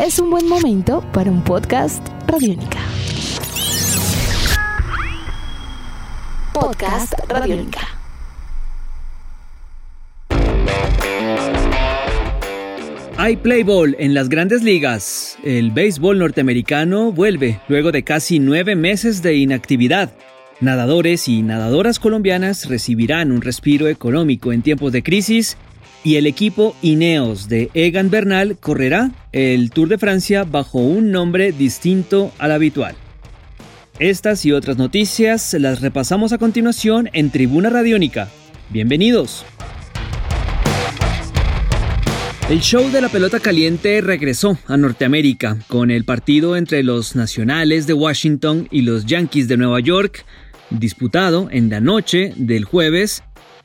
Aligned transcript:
es 0.00 0.18
un 0.18 0.30
buen 0.30 0.48
momento 0.48 1.04
para 1.12 1.30
un 1.30 1.44
podcast 1.44 2.06
Radiónica. 2.26 2.78
Podcast 6.54 7.12
Radiónica. 7.28 7.80
Hay 13.18 13.36
play 13.36 13.62
ball 13.62 13.94
en 13.98 14.14
las 14.14 14.30
grandes 14.30 14.62
ligas. 14.62 15.36
El 15.44 15.70
béisbol 15.70 16.18
norteamericano 16.18 17.12
vuelve 17.12 17.60
luego 17.68 17.92
de 17.92 18.02
casi 18.02 18.38
nueve 18.38 18.76
meses 18.76 19.20
de 19.20 19.34
inactividad. 19.34 20.14
Nadadores 20.60 21.28
y 21.28 21.42
nadadoras 21.42 21.98
colombianas 21.98 22.70
recibirán 22.70 23.32
un 23.32 23.42
respiro 23.42 23.86
económico 23.86 24.54
en 24.54 24.62
tiempos 24.62 24.92
de 24.92 25.02
crisis 25.02 25.58
y 26.02 26.16
el 26.16 26.26
equipo 26.26 26.74
Ineos 26.82 27.48
de 27.48 27.70
Egan 27.74 28.10
Bernal 28.10 28.56
correrá 28.58 29.10
el 29.32 29.70
Tour 29.70 29.88
de 29.88 29.98
Francia 29.98 30.44
bajo 30.44 30.78
un 30.78 31.10
nombre 31.10 31.52
distinto 31.52 32.32
al 32.38 32.52
habitual. 32.52 32.94
Estas 33.98 34.46
y 34.46 34.52
otras 34.52 34.78
noticias 34.78 35.54
las 35.54 35.80
repasamos 35.82 36.32
a 36.32 36.38
continuación 36.38 37.10
en 37.12 37.30
Tribuna 37.30 37.68
Radiónica. 37.68 38.28
Bienvenidos. 38.70 39.44
El 42.48 42.60
show 42.62 42.90
de 42.90 43.00
la 43.00 43.08
pelota 43.08 43.38
caliente 43.38 44.00
regresó 44.00 44.58
a 44.66 44.76
Norteamérica 44.76 45.58
con 45.68 45.90
el 45.90 46.04
partido 46.04 46.56
entre 46.56 46.82
los 46.82 47.14
Nacionales 47.14 47.86
de 47.86 47.92
Washington 47.92 48.66
y 48.72 48.82
los 48.82 49.06
Yankees 49.06 49.46
de 49.46 49.56
Nueva 49.56 49.78
York, 49.80 50.24
disputado 50.70 51.48
en 51.52 51.68
la 51.68 51.80
noche 51.80 52.32
del 52.36 52.64
jueves 52.64 53.22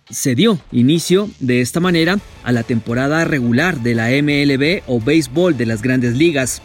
se 0.10 0.36
dio 0.36 0.60
inicio 0.72 1.30
de 1.40 1.62
esta 1.62 1.80
manera 1.80 2.20
a 2.44 2.52
la 2.52 2.64
temporada 2.64 3.26
regular 3.26 3.80
de 3.82 3.96
la 3.96 4.10
MLB 4.10 4.84
o 4.88 5.00
béisbol 5.02 5.58
de 5.58 5.66
las 5.66 5.82
grandes 5.82 6.16
ligas. 6.16 6.62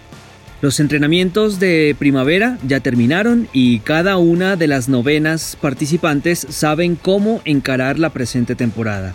Los 0.61 0.79
entrenamientos 0.79 1.59
de 1.59 1.97
primavera 1.99 2.59
ya 2.67 2.81
terminaron 2.81 3.49
y 3.53 3.79
cada 3.79 4.19
una 4.19 4.57
de 4.57 4.67
las 4.67 4.91
novenas 4.91 5.57
participantes 5.61 6.47
saben 6.51 6.97
cómo 6.97 7.41
encarar 7.47 7.99
la 7.99 8.11
presente 8.11 8.55
temporada. 8.55 9.15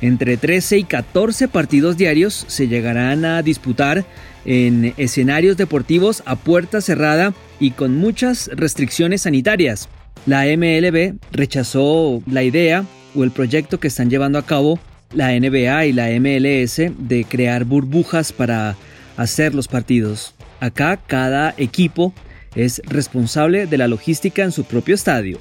Entre 0.00 0.36
13 0.36 0.78
y 0.78 0.84
14 0.84 1.48
partidos 1.48 1.98
diarios 1.98 2.44
se 2.48 2.68
llegarán 2.68 3.24
a 3.24 3.42
disputar 3.42 4.06
en 4.46 4.94
escenarios 4.96 5.58
deportivos 5.58 6.22
a 6.24 6.36
puerta 6.36 6.80
cerrada 6.80 7.34
y 7.60 7.72
con 7.72 7.96
muchas 7.96 8.48
restricciones 8.54 9.22
sanitarias. 9.22 9.88
La 10.24 10.44
MLB 10.44 11.16
rechazó 11.32 12.22
la 12.26 12.44
idea 12.44 12.84
o 13.18 13.24
el 13.24 13.30
proyecto 13.32 13.80
que 13.80 13.88
están 13.88 14.10
llevando 14.10 14.38
a 14.38 14.46
cabo 14.46 14.78
la 15.12 15.32
NBA 15.38 15.86
y 15.86 15.92
la 15.92 16.08
MLS 16.20 16.76
de 16.76 17.26
crear 17.28 17.64
burbujas 17.64 18.32
para 18.32 18.76
hacer 19.16 19.54
los 19.54 19.68
partidos. 19.68 20.34
Acá 20.60 20.98
cada 21.06 21.54
equipo 21.56 22.12
es 22.54 22.80
responsable 22.84 23.66
de 23.66 23.78
la 23.78 23.88
logística 23.88 24.42
en 24.42 24.52
su 24.52 24.64
propio 24.64 24.94
estadio. 24.94 25.38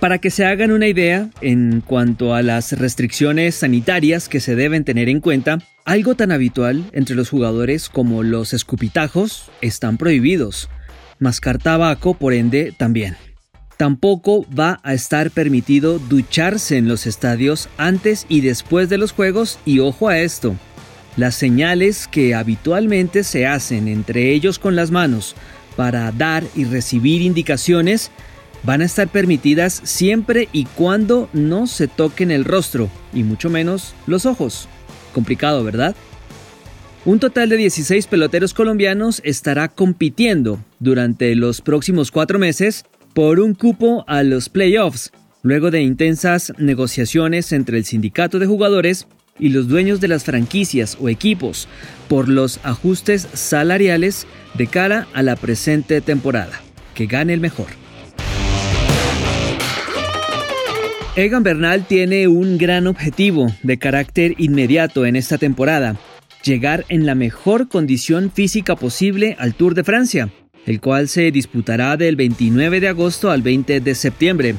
Para 0.00 0.18
que 0.18 0.30
se 0.30 0.44
hagan 0.44 0.70
una 0.70 0.86
idea 0.86 1.30
en 1.40 1.82
cuanto 1.84 2.34
a 2.34 2.42
las 2.42 2.72
restricciones 2.72 3.56
sanitarias 3.56 4.28
que 4.28 4.40
se 4.40 4.54
deben 4.54 4.84
tener 4.84 5.08
en 5.08 5.20
cuenta, 5.20 5.58
algo 5.84 6.14
tan 6.14 6.30
habitual 6.30 6.84
entre 6.92 7.16
los 7.16 7.30
jugadores 7.30 7.88
como 7.88 8.22
los 8.22 8.52
escupitajos 8.52 9.50
están 9.60 9.96
prohibidos. 9.96 10.68
Mascar 11.18 11.58
tabaco, 11.58 12.14
por 12.14 12.32
ende, 12.32 12.72
también. 12.76 13.16
Tampoco 13.78 14.44
va 14.52 14.80
a 14.82 14.92
estar 14.92 15.30
permitido 15.30 16.00
ducharse 16.00 16.78
en 16.78 16.88
los 16.88 17.06
estadios 17.06 17.68
antes 17.78 18.26
y 18.28 18.40
después 18.40 18.88
de 18.88 18.98
los 18.98 19.12
juegos 19.12 19.60
y 19.64 19.78
ojo 19.78 20.08
a 20.08 20.18
esto. 20.18 20.56
Las 21.16 21.36
señales 21.36 22.08
que 22.08 22.34
habitualmente 22.34 23.22
se 23.22 23.46
hacen 23.46 23.86
entre 23.86 24.32
ellos 24.32 24.58
con 24.58 24.74
las 24.74 24.90
manos 24.90 25.36
para 25.76 26.10
dar 26.10 26.42
y 26.56 26.64
recibir 26.64 27.22
indicaciones 27.22 28.10
van 28.64 28.82
a 28.82 28.84
estar 28.84 29.06
permitidas 29.06 29.80
siempre 29.84 30.48
y 30.52 30.64
cuando 30.64 31.30
no 31.32 31.68
se 31.68 31.86
toquen 31.86 32.32
el 32.32 32.44
rostro 32.44 32.90
y 33.14 33.22
mucho 33.22 33.48
menos 33.48 33.94
los 34.08 34.26
ojos. 34.26 34.68
Complicado, 35.14 35.62
¿verdad? 35.62 35.94
Un 37.04 37.20
total 37.20 37.48
de 37.48 37.58
16 37.58 38.08
peloteros 38.08 38.54
colombianos 38.54 39.22
estará 39.24 39.68
compitiendo 39.68 40.58
durante 40.80 41.32
los 41.36 41.60
próximos 41.60 42.10
cuatro 42.10 42.40
meses 42.40 42.84
por 43.18 43.40
un 43.40 43.52
cupo 43.52 44.04
a 44.06 44.22
los 44.22 44.48
playoffs, 44.48 45.10
luego 45.42 45.72
de 45.72 45.82
intensas 45.82 46.52
negociaciones 46.56 47.50
entre 47.50 47.76
el 47.76 47.84
sindicato 47.84 48.38
de 48.38 48.46
jugadores 48.46 49.08
y 49.40 49.48
los 49.48 49.66
dueños 49.66 50.00
de 50.00 50.06
las 50.06 50.22
franquicias 50.22 50.96
o 51.00 51.08
equipos 51.08 51.66
por 52.06 52.28
los 52.28 52.60
ajustes 52.62 53.26
salariales 53.32 54.28
de 54.54 54.68
cara 54.68 55.08
a 55.14 55.24
la 55.24 55.34
presente 55.34 56.00
temporada. 56.00 56.60
Que 56.94 57.06
gane 57.06 57.34
el 57.34 57.40
mejor. 57.40 57.66
Egan 61.16 61.42
Bernal 61.42 61.88
tiene 61.88 62.28
un 62.28 62.56
gran 62.56 62.86
objetivo 62.86 63.52
de 63.64 63.78
carácter 63.78 64.36
inmediato 64.38 65.06
en 65.06 65.16
esta 65.16 65.38
temporada, 65.38 65.96
llegar 66.44 66.84
en 66.88 67.04
la 67.04 67.16
mejor 67.16 67.66
condición 67.66 68.30
física 68.30 68.76
posible 68.76 69.34
al 69.40 69.54
Tour 69.54 69.74
de 69.74 69.82
Francia, 69.82 70.28
el 70.66 70.80
cual 70.80 71.08
se 71.08 71.30
disputará 71.30 71.96
del 71.96 72.16
29 72.16 72.80
de 72.80 72.88
agosto 72.88 73.30
al 73.30 73.42
20 73.42 73.80
de 73.80 73.94
septiembre. 73.94 74.54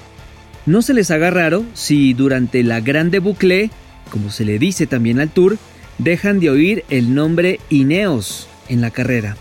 No 0.66 0.82
se 0.82 0.94
les 0.94 1.12
haga 1.12 1.32
raro 1.32 1.64
si 1.74 2.14
durante 2.14 2.64
la 2.64 2.80
Grande 2.80 3.20
Boucle, 3.20 3.72
como 4.10 4.30
se 4.30 4.46
le 4.46 4.60
dice 4.60 4.88
también 4.88 5.20
al 5.20 5.30
Tour, 5.30 5.58
dejan 5.98 6.40
de 6.40 6.50
oír 6.50 6.84
el 6.90 7.14
nombre 7.14 7.60
Ineos 7.70 8.48
en 8.70 8.82
la 8.82 8.92
carrera. 8.92 9.38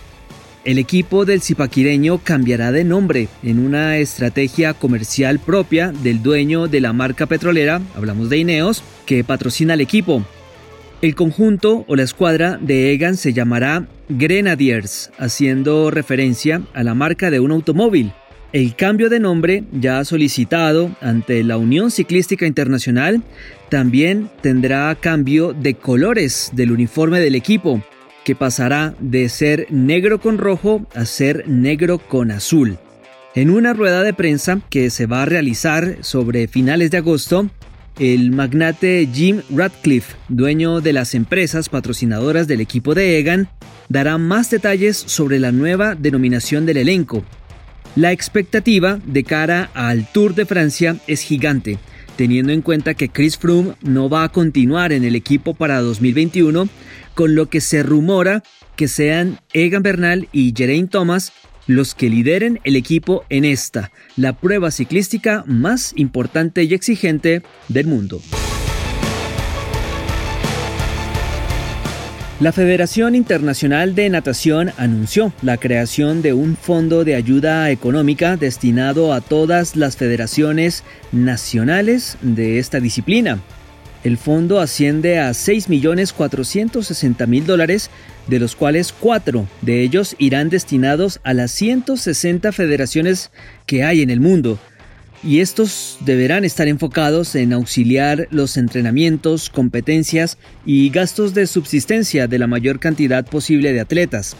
El 0.64 0.78
equipo 0.78 1.24
del 1.24 1.40
zipaquireño 1.40 2.18
cambiará 2.18 2.72
de 2.72 2.84
nombre 2.84 3.28
en 3.42 3.58
una 3.58 3.96
estrategia 3.96 4.74
comercial 4.74 5.38
propia 5.38 5.92
del 5.92 6.22
dueño 6.22 6.66
de 6.68 6.80
la 6.80 6.92
marca 6.92 7.26
petrolera, 7.26 7.80
hablamos 7.96 8.28
de 8.28 8.38
Ineos, 8.38 8.82
que 9.06 9.24
patrocina 9.24 9.74
al 9.74 9.80
equipo. 9.80 10.24
El 11.00 11.14
conjunto 11.14 11.84
o 11.86 11.96
la 11.96 12.02
escuadra 12.02 12.58
de 12.60 12.92
Egan 12.92 13.16
se 13.16 13.32
llamará 13.32 13.86
Grenadiers, 14.08 15.10
haciendo 15.18 15.90
referencia 15.90 16.62
a 16.74 16.82
la 16.82 16.94
marca 16.94 17.30
de 17.30 17.40
un 17.40 17.52
automóvil. 17.52 18.12
El 18.52 18.74
cambio 18.74 19.10
de 19.10 19.20
nombre, 19.20 19.64
ya 19.72 20.02
solicitado 20.04 20.90
ante 21.02 21.44
la 21.44 21.58
Unión 21.58 21.90
Ciclística 21.90 22.46
Internacional, 22.46 23.22
también 23.68 24.30
tendrá 24.40 24.94
cambio 24.94 25.52
de 25.52 25.74
colores 25.74 26.50
del 26.54 26.72
uniforme 26.72 27.20
del 27.20 27.34
equipo, 27.34 27.82
que 28.24 28.34
pasará 28.34 28.94
de 29.00 29.28
ser 29.28 29.66
negro 29.70 30.20
con 30.20 30.38
rojo 30.38 30.86
a 30.94 31.04
ser 31.04 31.46
negro 31.46 31.98
con 31.98 32.30
azul. 32.30 32.78
En 33.34 33.50
una 33.50 33.74
rueda 33.74 34.02
de 34.02 34.14
prensa 34.14 34.60
que 34.70 34.88
se 34.88 35.06
va 35.06 35.22
a 35.22 35.26
realizar 35.26 35.98
sobre 36.00 36.48
finales 36.48 36.90
de 36.90 36.96
agosto, 36.96 37.50
el 37.98 38.30
magnate 38.30 39.08
Jim 39.12 39.42
Radcliffe, 39.50 40.16
dueño 40.28 40.80
de 40.80 40.92
las 40.92 41.14
empresas 41.14 41.68
patrocinadoras 41.68 42.46
del 42.46 42.60
equipo 42.60 42.94
de 42.94 43.18
Egan, 43.18 43.48
dará 43.88 44.18
más 44.18 44.50
detalles 44.50 44.96
sobre 44.96 45.38
la 45.38 45.52
nueva 45.52 45.94
denominación 45.94 46.66
del 46.66 46.76
elenco. 46.76 47.24
La 47.96 48.12
expectativa 48.12 49.00
de 49.04 49.24
cara 49.24 49.70
al 49.74 50.06
Tour 50.12 50.34
de 50.34 50.46
Francia 50.46 50.96
es 51.06 51.22
gigante, 51.22 51.78
teniendo 52.16 52.52
en 52.52 52.62
cuenta 52.62 52.94
que 52.94 53.08
Chris 53.08 53.36
Froome 53.36 53.74
no 53.82 54.08
va 54.08 54.24
a 54.24 54.28
continuar 54.28 54.92
en 54.92 55.04
el 55.04 55.16
equipo 55.16 55.54
para 55.54 55.80
2021, 55.80 56.68
con 57.14 57.34
lo 57.34 57.48
que 57.48 57.60
se 57.60 57.82
rumora 57.82 58.42
que 58.76 58.86
sean 58.86 59.40
Egan 59.52 59.82
Bernal 59.82 60.28
y 60.30 60.54
Geraint 60.56 60.90
Thomas 60.90 61.32
los 61.68 61.94
que 61.94 62.08
lideren 62.08 62.58
el 62.64 62.74
equipo 62.74 63.24
en 63.28 63.44
esta, 63.44 63.92
la 64.16 64.32
prueba 64.32 64.72
ciclística 64.72 65.44
más 65.46 65.92
importante 65.94 66.64
y 66.64 66.74
exigente 66.74 67.42
del 67.68 67.86
mundo. 67.86 68.20
La 72.40 72.52
Federación 72.52 73.16
Internacional 73.16 73.96
de 73.96 74.08
Natación 74.08 74.70
anunció 74.76 75.32
la 75.42 75.56
creación 75.56 76.22
de 76.22 76.32
un 76.32 76.56
fondo 76.56 77.04
de 77.04 77.16
ayuda 77.16 77.68
económica 77.70 78.36
destinado 78.36 79.12
a 79.12 79.20
todas 79.20 79.74
las 79.74 79.96
federaciones 79.96 80.84
nacionales 81.10 82.16
de 82.22 82.60
esta 82.60 82.78
disciplina. 82.78 83.40
El 84.08 84.16
fondo 84.16 84.58
asciende 84.58 85.18
a 85.18 85.32
6.460.000 85.32 87.44
dólares, 87.44 87.90
de 88.26 88.40
los 88.40 88.56
cuales 88.56 88.94
cuatro 88.98 89.46
de 89.60 89.82
ellos 89.82 90.16
irán 90.18 90.48
destinados 90.48 91.20
a 91.24 91.34
las 91.34 91.50
160 91.50 92.52
federaciones 92.52 93.30
que 93.66 93.84
hay 93.84 94.00
en 94.00 94.08
el 94.08 94.20
mundo. 94.20 94.58
Y 95.22 95.40
estos 95.40 95.98
deberán 96.06 96.46
estar 96.46 96.68
enfocados 96.68 97.34
en 97.34 97.52
auxiliar 97.52 98.28
los 98.30 98.56
entrenamientos, 98.56 99.50
competencias 99.50 100.38
y 100.64 100.88
gastos 100.88 101.34
de 101.34 101.46
subsistencia 101.46 102.26
de 102.26 102.38
la 102.38 102.46
mayor 102.46 102.80
cantidad 102.80 103.26
posible 103.26 103.74
de 103.74 103.80
atletas. 103.80 104.36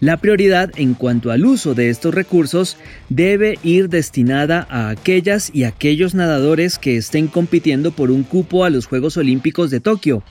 La 0.00 0.16
prioridad 0.18 0.70
en 0.76 0.94
cuanto 0.94 1.32
al 1.32 1.44
uso 1.44 1.74
de 1.74 1.90
estos 1.90 2.14
recursos 2.14 2.76
debe 3.08 3.58
ir 3.64 3.88
destinada 3.88 4.66
a 4.70 4.90
aquellas 4.90 5.50
y 5.52 5.64
aquellos 5.64 6.14
nadadores 6.14 6.78
que 6.78 6.96
estén 6.96 7.26
compitiendo 7.26 7.90
por 7.90 8.12
un 8.12 8.22
cupo 8.22 8.64
a 8.64 8.70
los 8.70 8.86
Juegos 8.86 9.16
Olímpicos 9.16 9.70
de 9.70 9.80
Tokio, 9.80 10.22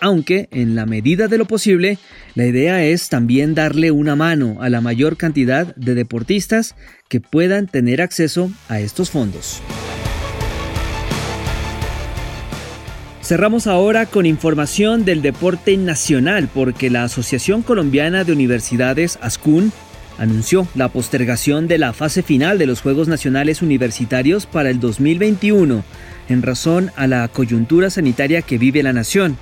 aunque 0.00 0.48
en 0.52 0.76
la 0.76 0.86
medida 0.86 1.26
de 1.26 1.38
lo 1.38 1.46
posible, 1.46 1.98
la 2.36 2.46
idea 2.46 2.84
es 2.84 3.08
también 3.08 3.56
darle 3.56 3.90
una 3.90 4.14
mano 4.14 4.58
a 4.60 4.68
la 4.68 4.80
mayor 4.80 5.16
cantidad 5.16 5.74
de 5.74 5.96
deportistas 5.96 6.76
que 7.08 7.20
puedan 7.20 7.66
tener 7.66 8.00
acceso 8.00 8.52
a 8.68 8.78
estos 8.78 9.10
fondos. 9.10 9.60
Cerramos 13.28 13.66
ahora 13.66 14.06
con 14.06 14.24
información 14.24 15.04
del 15.04 15.20
deporte 15.20 15.76
nacional 15.76 16.48
porque 16.48 16.88
la 16.88 17.02
Asociación 17.02 17.60
Colombiana 17.60 18.24
de 18.24 18.32
Universidades, 18.32 19.18
ASCUN, 19.20 19.70
anunció 20.16 20.66
la 20.74 20.88
postergación 20.88 21.68
de 21.68 21.76
la 21.76 21.92
fase 21.92 22.22
final 22.22 22.56
de 22.56 22.64
los 22.64 22.80
Juegos 22.80 23.06
Nacionales 23.06 23.60
Universitarios 23.60 24.46
para 24.46 24.70
el 24.70 24.80
2021 24.80 25.84
en 26.30 26.40
razón 26.40 26.90
a 26.96 27.06
la 27.06 27.28
coyuntura 27.28 27.90
sanitaria 27.90 28.40
que 28.40 28.56
vive 28.56 28.82
la 28.82 28.94
nación. 28.94 29.36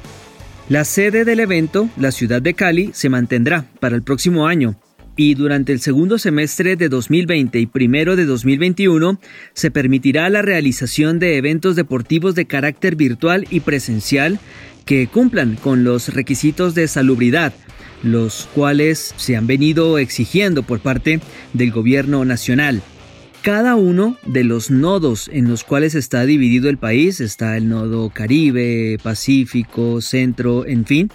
La 0.69 0.85
sede 0.85 1.25
del 1.25 1.38
evento, 1.38 1.88
la 1.97 2.11
ciudad 2.11 2.43
de 2.43 2.55
Cali, 2.55 2.91
se 2.93 3.09
mantendrá 3.09 3.67
para 3.79 3.94
el 3.94 4.03
próximo 4.03 4.49
año 4.49 4.75
y 5.17 5.35
durante 5.35 5.73
el 5.73 5.81
segundo 5.81 6.19
semestre 6.19 6.77
de 6.77 6.89
2020 6.89 7.59
y 7.59 7.67
primero 7.67 8.17
de 8.17 8.27
2021 8.27 9.19
se 9.55 9.71
permitirá 9.71 10.29
la 10.29 10.43
realización 10.43 11.19
de 11.19 11.39
eventos 11.39 11.75
deportivos 11.75 12.35
de 12.35 12.47
carácter 12.47 12.97
virtual 12.97 13.47
y 13.51 13.61
presencial 13.61 14.39
que 14.85 15.09
cumplan 15.09 15.57
con 15.57 15.83
los 15.83 16.15
requisitos 16.15 16.75
de 16.75 16.87
salubridad, 16.87 17.53
los 18.03 18.49
cuales 18.55 19.15
se 19.17 19.37
han 19.37 19.47
venido 19.47 19.99
exigiendo 19.99 20.63
por 20.63 20.81
parte 20.81 21.21
del 21.55 21.73
gobierno 21.73 22.25
nacional. 22.25 22.83
Cada 23.43 23.77
uno 23.77 24.17
de 24.27 24.45
los 24.45 24.71
nodos 24.71 25.31
en 25.33 25.49
los 25.49 25.62
cuales 25.62 25.95
está 25.95 26.27
dividido 26.27 26.69
el 26.69 26.79
país, 26.79 27.21
está 27.21 27.57
el 27.57 27.69
nodo 27.69 28.11
Caribe, 28.11 28.99
Pacífico, 29.03 30.01
Centro, 30.01 30.67
en 30.67 30.85
fin, 30.85 31.11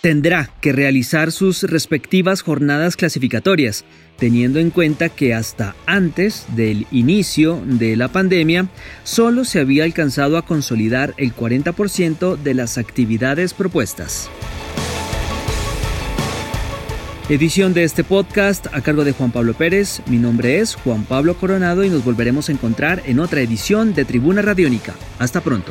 tendrá 0.00 0.50
que 0.60 0.72
realizar 0.72 1.32
sus 1.32 1.62
respectivas 1.62 2.42
jornadas 2.42 2.96
clasificatorias, 2.96 3.84
teniendo 4.16 4.58
en 4.58 4.70
cuenta 4.70 5.08
que 5.08 5.34
hasta 5.34 5.74
antes 5.86 6.46
del 6.54 6.86
inicio 6.90 7.60
de 7.64 7.96
la 7.96 8.08
pandemia 8.08 8.68
solo 9.04 9.44
se 9.44 9.60
había 9.60 9.84
alcanzado 9.84 10.36
a 10.36 10.44
consolidar 10.44 11.14
el 11.16 11.34
40% 11.34 12.36
de 12.36 12.54
las 12.54 12.78
actividades 12.78 13.54
propuestas. 13.54 14.30
Edición 17.28 17.74
de 17.74 17.84
este 17.84 18.02
podcast 18.02 18.66
a 18.72 18.80
cargo 18.80 19.04
de 19.04 19.12
Juan 19.12 19.30
Pablo 19.30 19.54
Pérez. 19.54 20.02
Mi 20.06 20.16
nombre 20.16 20.58
es 20.58 20.74
Juan 20.74 21.04
Pablo 21.04 21.36
Coronado 21.36 21.84
y 21.84 21.88
nos 21.88 22.04
volveremos 22.04 22.48
a 22.48 22.52
encontrar 22.52 23.02
en 23.06 23.20
otra 23.20 23.40
edición 23.40 23.94
de 23.94 24.04
Tribuna 24.04 24.42
Radiónica. 24.42 24.94
Hasta 25.20 25.40
pronto. 25.40 25.70